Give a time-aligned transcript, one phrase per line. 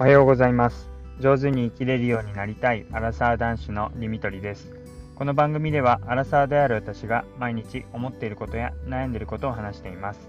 [0.00, 0.88] おはようございます。
[1.18, 4.70] 上手に生きれるようになりたいアラサー男子のリミトリです。
[5.16, 10.20] この番組ではアラサーである私が毎日思っていることや悩んでいることを話しています。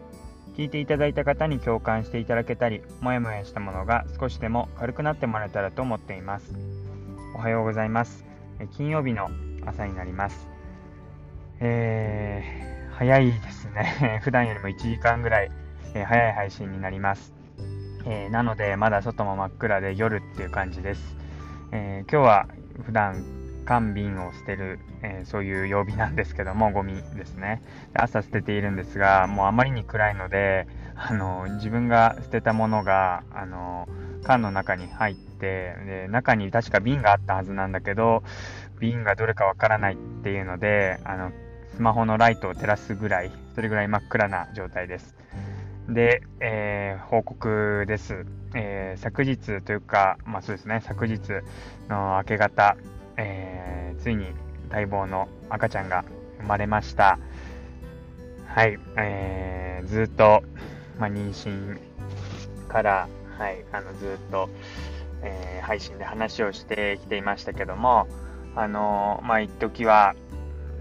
[0.57, 6.51] 聞いていただいた方に共感していただけたりもやもやしたものが少しでも軽くなってもらえたらと思っています。
[7.35, 8.25] おはようございます。
[8.75, 9.29] 金曜日の
[9.67, 10.47] 朝になります。
[11.59, 14.19] えー、早いですね。
[14.25, 15.51] 普段よりも1時間ぐらい、
[15.93, 17.38] え、早い配信になります。
[18.05, 21.15] えー、なのでまだ外も真っ暗で夜っていう感じです、
[21.71, 22.47] えー、今日は
[22.85, 23.23] 普段
[23.65, 27.61] 缶瓶を捨てる、えー、そういう曜日なんですけどもゴミですね。
[27.93, 33.87] 朝捨てているんですがもうあまりに暗いのであの自分が捨てたものがあの
[34.23, 38.23] 缶の中に入ってで中に確か瓶があったはずなんだけど
[38.79, 41.31] 瓶がどれかわからないっていうのであの
[41.75, 45.15] スマホのライトを照らすぐらいそれぐらい真っ暗な状態です。
[45.89, 51.19] で、えー、報告です、えー、昨日というか、まあそうですね、昨日
[51.89, 52.77] の明け方、
[53.17, 54.27] えー、ついに
[54.71, 56.05] 待望の赤ちゃんが
[56.39, 57.17] 生まれました。
[58.45, 60.43] はい、えー、ずっと、
[60.99, 61.79] まあ、妊娠
[62.67, 64.49] から、はい、あのずっと、
[65.23, 68.07] えー、配信で話をしてきていましたけども、
[68.55, 70.13] あのまあ、一時は、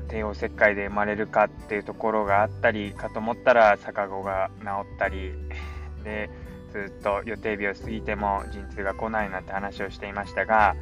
[0.08, 5.32] 帝王切開で生まれるかっていうところがあったりかと思ったら逆子が治ったり
[6.04, 6.30] で
[6.72, 10.74] ずっと予定日を過ぎても陣痛が来ないなんて話をしていましたが、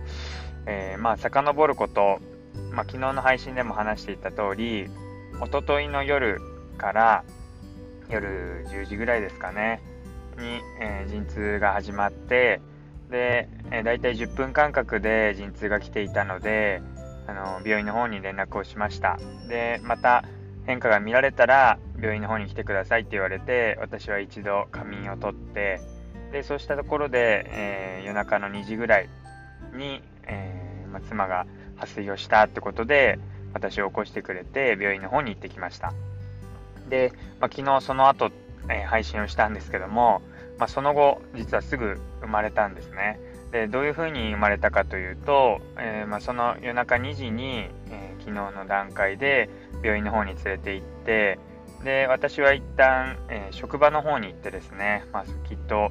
[0.67, 2.21] えー、まあ遡ること、
[2.73, 4.89] まあ、昨日の配信でも話していた通り
[5.41, 6.41] おとといの夜
[6.79, 7.25] から
[8.09, 9.81] 夜10時ぐらいですかね
[10.39, 12.61] に、えー、陣痛が始まって
[13.11, 16.83] で、えー、大体10分間隔で陣痛が来ていたので
[17.27, 19.19] あの病院の方に連絡をしました。
[19.49, 20.25] でまた
[20.67, 25.81] 変化が見られたら病院の方に来てくださいって言われて私は一度仮眠をとって
[26.33, 29.09] でそうしたところで、えー、夜中の2時ぐらい
[29.75, 33.19] に、えー、ま、妻が破水をしたってことで
[33.55, 35.93] 私を起こしてくれて病院の方に行ってきました。
[36.89, 38.31] で、ま、昨日その後、
[38.69, 40.21] えー、配信をしたんですけども、
[40.59, 43.19] ま、その後実はすぐ生まれたんですね。
[43.57, 49.49] でどういうふうに生まれたかというと、えー、まあ、その夜中2時に、えー、昨日の段階で
[49.83, 51.39] 病院の方に連れて行って
[51.83, 55.91] で私は一旦、えー、職場の方に行ってですね、まあ、きっと、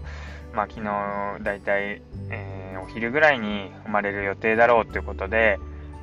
[0.53, 5.57] まあ、昨日だいたい、えお昼ぐらいに生まれる予定だろうということで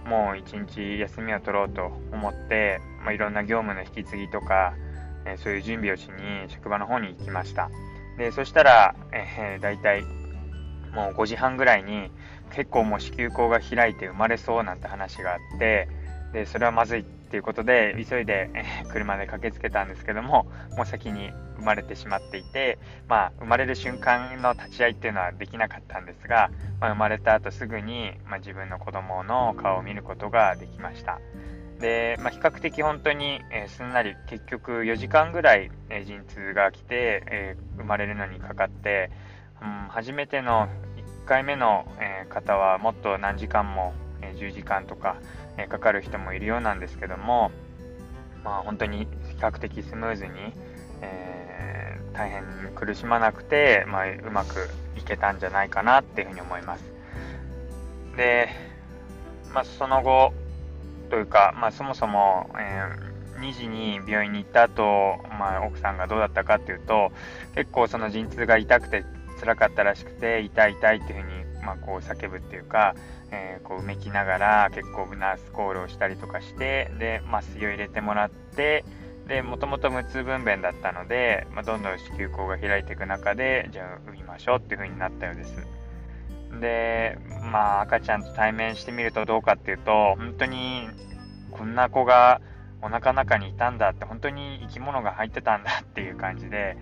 [0.04, 4.74] もう一日休みを取ろうと思って、まあ、いろんな業務の引き継ぎとか、
[5.26, 7.70] えそういう準備をしに職場の方に行きました。
[8.18, 10.21] でそしたら、えー、だいたい
[10.94, 12.10] もう5時半ぐらいに
[12.54, 15.88] 結構もう子宮口が開いて生まれそうなんて話があって
[16.32, 18.50] でそれはまずいっていうことで急いで、
[18.92, 31.20] 車で駆けつけたんですけどももう先に生まれてしまっていて、まあ、生まれる瞬間の立ち会いっていうのはできなかったんですが、まあ、生まれた後すぐに、まあ、自分の子供の顔を見ることができました。
[31.80, 39.10] で、まあ、比較的本当に、えー、すんなり結局4時間ぐらい、え、陣痛が来て、えー、生まれるのにかかって
[39.62, 40.68] うん、初めての
[41.24, 45.16] 1回目の、えー、方はもっと何時間も、えー、10時間とか、
[45.56, 47.50] えー、かかる人もいるようなんですけども、
[48.44, 49.06] まあ、本当に比
[49.38, 50.32] 較的スムーズに、
[51.00, 56.84] え大変苦しまなくて、まあ、うまくいけたんじゃないかなっていうふうに思います。
[58.16, 58.48] で、
[59.54, 60.32] まあ、その後
[61.10, 63.12] というか、まあ、そもそも、え
[63.42, 67.10] 2時に病院に行った後、まあ、奥さんがどうだったかっていうと
[67.56, 69.04] 結構その陣痛が痛くて
[69.42, 72.94] 辛かったらしくて痛い痛いっていうふうに、まあ、こう叫ぶっていうか、
[73.32, 78.84] えー、こううめきながら結構ナースコールをしたりとかしてで麻酔を入れてもらって
[79.26, 85.66] でもともと無痛分娩だったので、まあ、どんどん子宮口が開いていく中でじゃあ産みましょうっていう風になったようです。
[86.60, 87.18] で
[87.50, 90.86] まあ赤ちゃんと対面してみるとどうかっていうと本当に
[91.50, 92.40] こんな子が
[92.82, 96.76] お腹の中にいたんだって本当に生き物が入ってたんだっていう感じで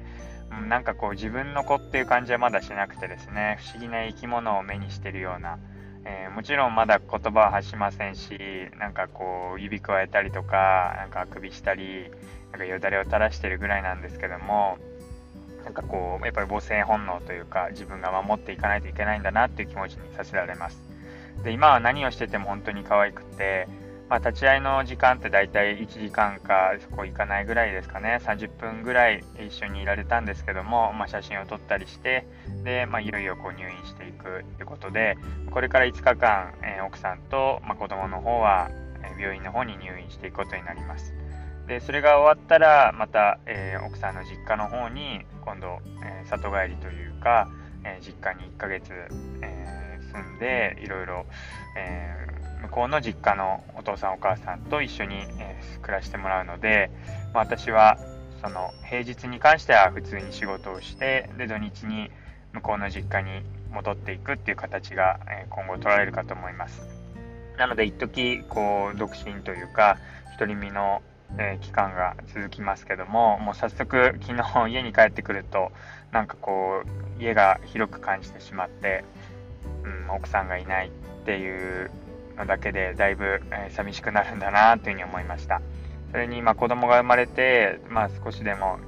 [0.68, 5.58] なんかこう自分の子っていう感じはまだしなくてですね不思議な生き物を目にしてるような、
[6.04, 8.38] えー、もちろんまだ言葉は発しませんし
[8.78, 12.10] なんかこう指くわえたりとかなんかあくびしたり
[12.52, 14.78] なんかよだれを垂らしてるぐらいなんですけども
[15.64, 20.80] なんかこうやっぱり母性本能というか自分が守っていかないといけないんだなっていう気持ちにさせられます。
[21.44, 23.66] で今は何をしてても本当に可愛くて
[24.10, 28.18] まあ、立ち会いの時間って大体1時間かそこ行かないぐらいですかね。
[28.20, 32.26] 30分ぐらい一緒にいられたんですけども、まあ、写真を撮ったりして
[32.64, 35.16] で、まあ、いよいよこう入院していくということで
[35.52, 38.68] これから5日間、えー、奥さんと、まあ、子供の方は
[39.16, 41.14] 病院の方に入院していくことになります。
[41.68, 47.48] でそれが終わったらまた、えー、奥さんの実家の方に今度、えー、里帰りというか、
[47.84, 48.92] え実家に1ヶ月、
[49.40, 51.26] え住んでいろいろ、
[51.76, 52.26] え
[52.62, 56.90] 向こうの実家のお父さんお母さんと一緒に、え暮らしてもらうので、
[57.32, 57.98] まあ、私は
[58.42, 62.10] その平日に関しては普通に仕事をしてで土日に
[62.52, 63.42] 向こうの実家に
[63.72, 66.82] 戻っていくっていう形が、え今後取られるかと思います。
[67.56, 69.98] なので一時こう独身というか
[70.38, 71.02] 独り身の、
[71.38, 75.70] え期間が続きますけどももう早速昨日家に帰ってくると
[76.10, 79.04] なんかこう家が広く感じてしまって、
[79.84, 81.90] うん、奥さんがいないっていう
[82.36, 85.60] のだけでだいぶ、え寂しくなるんだなというふうに思いました
[86.10, 88.78] それにまあ子供が生まれて、まあ、少しでも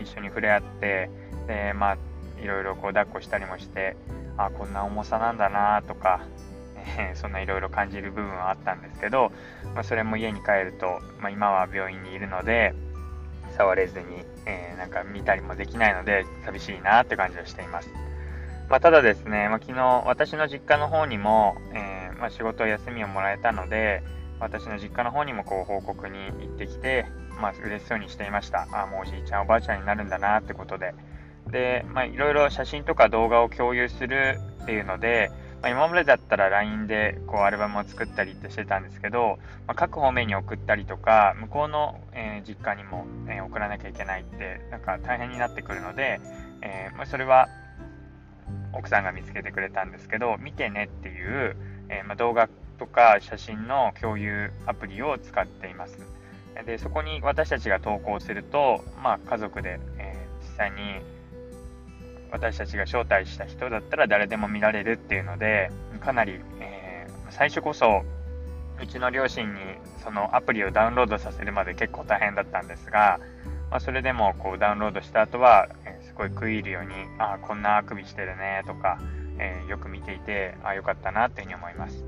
[0.00, 1.10] 一緒に触れ合って
[1.46, 1.96] で、まあ、
[2.42, 3.96] いろいろこう抱っこしたりもして
[4.36, 6.20] あこんな重さなんだなとか、
[6.98, 9.32] えー、そんないろいろ感じる部分はあったんですけど、
[9.74, 12.74] まあ、それも家に帰ると、まあ、今は病院にいるので
[13.56, 14.06] 触れずに、
[14.46, 18.07] えー、なんか見たりもできないので寂しいなって感じはしています。
[18.68, 24.02] まあ、ただですね、まあ、昨日私の実家の方にも、えー、まあ、仕事休みをもらえたので
[24.40, 27.06] 私の実家の方にもこう報告に行ってきて、
[27.40, 28.68] まあ、嬉しそうにしていました。
[28.72, 30.94] あもうおじいちゃんおばあちゃんになるんだなってことで。
[31.50, 35.30] で、まあ、いろいろ写真とか動画を共有するっていうので、
[35.62, 46.20] まあ、今までだったら LINE でこうアルバムを作ったりってしてたんですけど、まあ、各方面に送ったりとか向こうの、えー、実家にも、えー、送らなきゃいけないってなんか大変になってくるので、
[46.62, 47.48] え、ま、それは
[48.72, 51.56] 奥さんが見つけてくれたんですけど見てねっていう、
[51.88, 52.48] えま動画
[52.78, 55.98] とか写真の共有アプリを使っています。
[56.66, 60.76] でそこに私たちが投稿すると、まあ、家族で、え実際に
[62.30, 68.02] 私たちが招待した人だったら誰でも見られるっていうのでかなり、えー、最初こそ
[68.80, 69.60] うちの両親に
[70.02, 73.18] そのアプリをダウンロードさせるまで結構大変だったんですが、
[73.70, 78.98] まあ、それでもこうダウンロードした後は、え、ごい食い入るようにああこんなあくびしてるねとか、
[79.38, 82.04] えー、よく見ていてああよかったなっていうふうに思います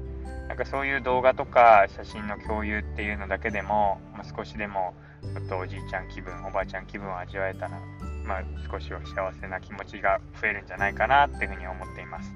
[0.48, 7.80] なんかそういう動画とか写真の共有っていうのだけでも、まあ、少しでもちょっとおじいちゃん気分おばあちゃん気分を味わえたら
[8.30, 12.32] まあ、少しは幸せな気持ちが増えるんじゃないかなっていうふうに思っています。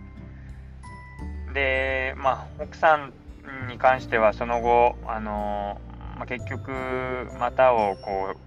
[1.52, 3.12] で、まあ、奥さん
[3.68, 5.80] に関してはその後、あの
[6.16, 6.72] まあ、結局
[7.38, 8.43] 股をこう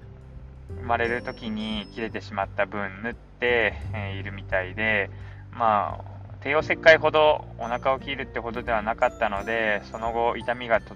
[0.76, 3.74] 生まれる時に切れてしまった分縫って、
[4.20, 5.10] いるみたいで、
[5.52, 10.96] まあ、帝王切開ほどお腹を切るってほどではなかったのでその後痛みがと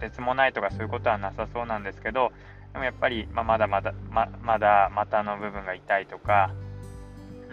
[0.00, 2.32] てつもないとかそういうことはなさそうなんですけど
[2.72, 6.54] でもやっぱり、まあ、まだまだ、ままだ股の部分が痛いとか、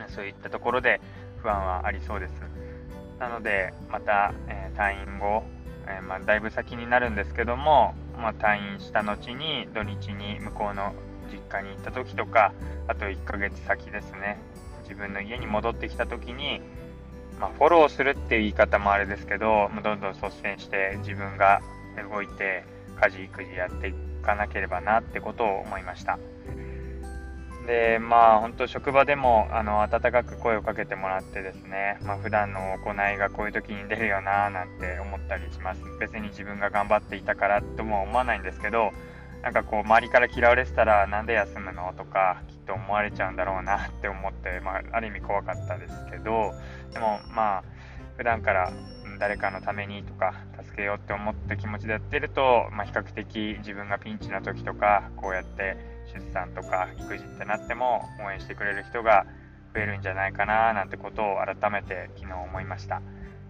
[0.08, 1.02] そういったところで
[1.42, 2.32] 不安はありそうです。
[3.20, 5.44] なので、また、えー、退院後、
[5.88, 10.94] えー、まあ、だいぶ先になるんですけども、まあ、退院した後に土日に向こうの
[11.32, 12.54] 実家に行った時とか、
[12.88, 14.38] あと1ヶ月先ですね、
[14.84, 16.62] 自分の家に戻ってきた時に、
[17.40, 21.62] まあ、フォローするっていう言い方もあれですけど、どんどん率先して自分が
[22.12, 22.66] 動いて
[23.02, 26.20] 家事育児やっていかなければなってことを思いました。
[27.70, 38.92] でまあ本当職場でもあの温かく声をかけてもらってですね、まあ、普段の行いがこういう時に出るよななんて思ったりします別に自分が頑張っていたからとも思わないんですけど
[39.42, 41.94] なんかこう周りから嫌われてたらなんで休むの？
[41.98, 46.54] とかきっと思われちゃうんだろうなって思って、まあ、ある意味怖かったですけど
[46.92, 47.64] でもまあ
[48.18, 48.72] 普段から
[49.20, 55.78] 誰かのためにとか助けようって思った気持ちでやってると、まあ、比較的自分がピンチな時とかこうやって
[56.14, 59.26] 出産とか育児ってなっても応援してくれる人が
[59.74, 63.02] 増えるんじゃないかななんてことを改めて昨日思いました、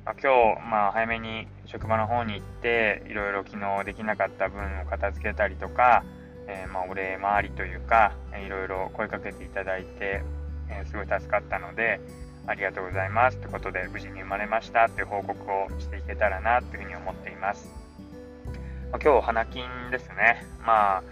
[0.05, 6.03] まあ、今日、まあ、早めに職場の方に行っていろいろ昨日できなかった分を片付けたりとか、
[6.47, 8.13] えー、まお礼回りというか
[8.45, 10.23] いろいろ声かけていただいて、
[10.69, 11.99] えー、すごい助かったので
[12.47, 17.69] ありがとうございますってことで無事に生まれましたっていう報告をしていけたらなというふうに思っています。
[18.91, 20.43] まあ、今日花金ですね。
[20.65, 21.03] まあ、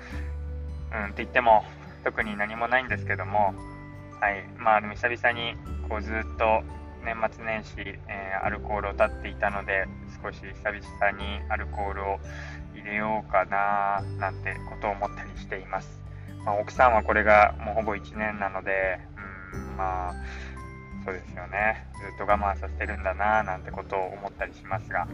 [0.92, 1.64] うんって言っても
[2.04, 3.54] 特に何もないんですけども、
[4.20, 5.56] はい、まあでも久々に
[5.88, 6.64] こうずっと
[7.04, 9.88] 年末年始、えー、アルコールを断っていたので
[10.22, 12.20] 少し久々にアルコールを
[12.74, 16.00] 入れようかななんてことを思ったりしています。
[16.46, 19.00] まあ、奥さんはこれがもうほぼ1年なので、
[19.54, 20.14] うん、まあ
[21.06, 21.88] そうですよね。
[22.00, 25.08] ずっと我慢させてるんだななんてことを思ったりしますが。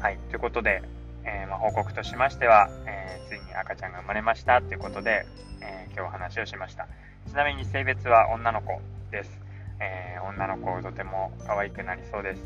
[0.00, 0.82] はいということで、
[1.24, 5.26] えー、まあ、報告としましては、えー、ついに赤ちゃんが生まれましたということで、
[5.62, 6.86] え、今日お話をしました。
[7.26, 8.80] ちなみに性別は女の子
[9.10, 9.40] です、
[9.80, 12.42] えー女の子とても可愛くなりそうです。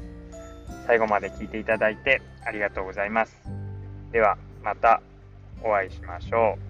[0.87, 3.37] 最後まで聞いていただいてありがとうございます。
[4.13, 5.01] ではまた
[5.63, 6.70] お会いしましょう。